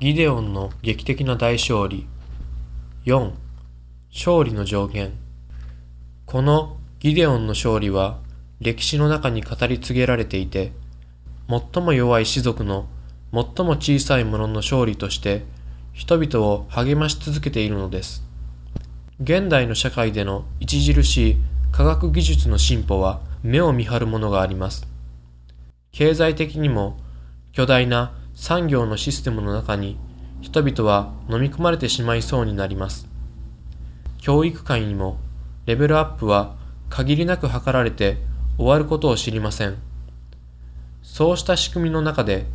[0.00, 2.06] ギデオンの劇的な大勝利。
[3.04, 3.32] 4.
[4.14, 5.14] 勝利の上限。
[6.24, 8.20] このギデオンの勝利は
[8.60, 10.70] 歴史の中に語り継げられていて、
[11.48, 12.86] 最も弱い士族の
[13.32, 15.42] 最も小さい者の勝利として
[15.92, 18.22] 人々を励まし続けているのです。
[19.20, 21.36] 現代の社会での著しい
[21.72, 24.86] 科学技術の進歩は目を見張るものがあります。
[25.90, 26.98] 経済的にも
[27.50, 29.98] 巨大な産業のシステムの中に
[30.40, 33.08] 人々は飲み込まれてしまいそうになります。
[34.18, 35.18] 教育界にも
[35.66, 36.54] レベルアップは
[36.88, 38.16] 限りなく図られて
[38.56, 39.76] 終わることを知りません。
[41.02, 42.46] そうした仕組みの中で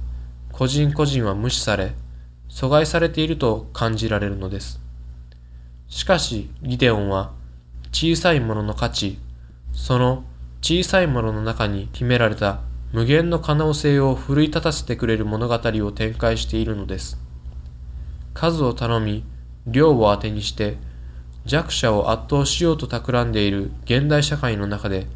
[0.53, 1.91] 個人個人は無視され、
[2.49, 4.79] 阻害されていると感じられるのです。
[5.89, 7.33] しかしギデオンは
[7.91, 9.19] 小さいものの価値、
[9.73, 10.23] その
[10.61, 12.61] 小さいものの中に秘められた
[12.93, 17.17] 無限の可能性を奮い立たせてくれる物語を展開しているのです。
[18.35, 19.23] 数を頼み、
[19.65, 20.77] 量を当てにして、
[21.43, 25.07] 弱者を圧倒しようと企んでいる現代社会の中で、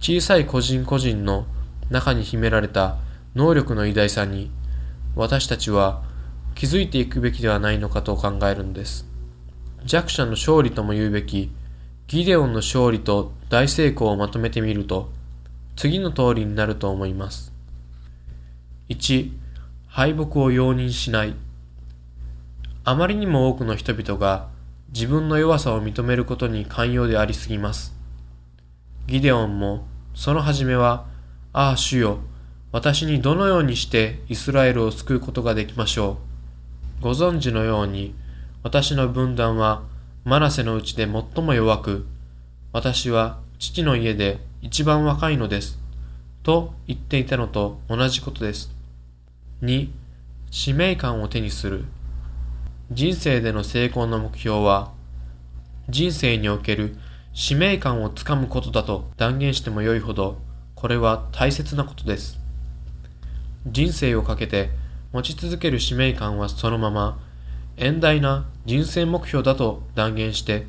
[0.00, 1.46] 小さい個人個人の
[1.90, 2.96] 中に秘められた
[3.36, 4.50] 能力の偉大さに、
[5.14, 6.02] 私たちは
[6.56, 9.06] 気づいていくべきではないのかと考えるのです。
[9.84, 11.52] 弱者の勝利とも言うべき、
[12.08, 15.14] ギデオンの勝利と大成功をまとめてみると、
[15.76, 17.52] 次の通りになると思います。
[18.88, 19.30] 1、
[19.86, 21.34] 敗北を容認しない。
[22.84, 24.48] あまりにも多くの人々が
[24.92, 27.94] 自分の弱さを認めることに寛容でありすぎます。
[29.06, 31.06] ギデオンもその初めは、
[31.52, 32.18] ああ主よ、
[32.72, 36.18] 私にどのようにしてイスラエルを救うことができましょ
[37.00, 37.02] う？
[37.02, 38.14] ご存知のように、
[38.62, 39.82] 私の分断は
[40.24, 42.06] マナセのうちで最も弱く、
[42.72, 45.78] 私は父の家で一番若いのです。
[46.42, 48.70] と言っていたのと同じことです。
[49.62, 49.90] 2.
[50.50, 51.84] 使命感を手にする。
[52.90, 54.92] 人生での成功の目標は、
[55.88, 56.96] 人生における
[57.32, 60.38] 使命感をつかむことだと断言してもよいほど、
[60.74, 62.38] これは大切なことです。
[63.66, 64.70] 人生をかけて
[65.12, 67.18] 持ち続ける使命感はそのまま、
[67.76, 70.66] 遠大な人生目標だと断言して、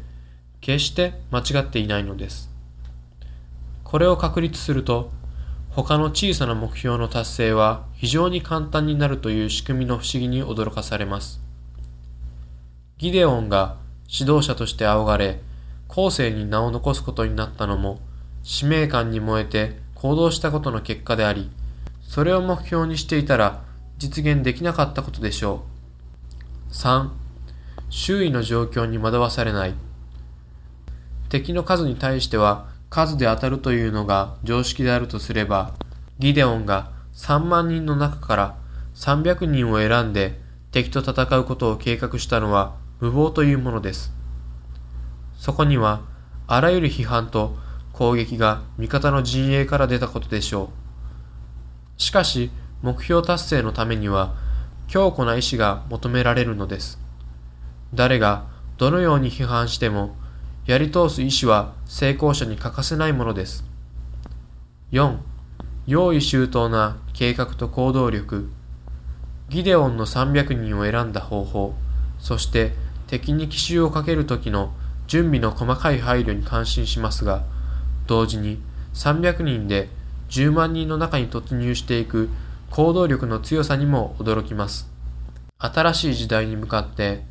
[0.59, 2.56] 決して間違っていないのです。
[3.87, 5.11] これを確立すると、
[5.69, 11.39] 他の小さな目標の達成は非常に簡単になるという仕組みの不思議に驚かされます。
[12.97, 13.77] ギデオンが
[14.09, 15.39] 指導者として仰がれ、
[15.87, 18.01] 後世に名を残すことになったのも、
[18.43, 21.49] 使命感に燃えて行動したことの結果であり、
[22.01, 23.63] それを目標にしていたら
[23.97, 25.63] 実現できなかったことでしょ
[26.69, 26.73] う。
[26.73, 27.09] 3.
[27.89, 29.75] 周囲の状況に惑わされない。
[31.29, 35.73] 敵の数に対しては数で当たるというのが常識であるとすれば、
[36.19, 38.57] ギデオンが3万人の中から
[38.95, 40.39] 300人を選んで
[40.71, 44.11] 敵と戦うことを計画したのは無謀というものです。
[45.37, 46.01] そこには
[46.47, 47.57] あらゆる批判と
[47.93, 50.71] 攻撃が味方の陣営から出たことでしょ
[51.97, 52.01] う。
[52.01, 54.35] しかし、目標達成のためには
[54.87, 56.99] 強固な意志が求められるのです。
[57.93, 58.45] 誰が
[58.77, 60.15] どのように批判しても
[60.67, 63.63] やり通す意志は成功者に欠かせないものです。
[64.91, 65.17] 4.
[65.87, 68.49] 用意周到な計画と行動力。
[69.47, 71.73] ギデオンの300人を選んだ方法、
[72.19, 72.73] そして
[73.07, 74.73] 敵に奇襲をかける時の
[75.07, 77.45] 準備の細かい配慮に感心しますが、
[78.05, 78.61] 同時に
[78.93, 79.87] 300人で
[80.29, 82.29] 10万人の中に突入していく
[82.71, 84.91] 行動力の強さにも驚きます。
[85.59, 87.23] 新しい時代に向かって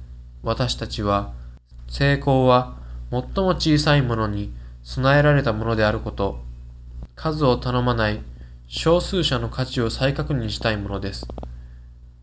[0.43, 1.35] 私たちは
[1.87, 4.53] 成功は最も小さいものに
[4.83, 6.41] 備えられたものであること、
[7.15, 8.21] 数を頼まない
[8.67, 11.27] 少数者の価値を再確認したいものです。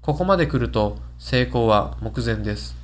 [0.02, 2.76] ここまで来ると成功は目前です。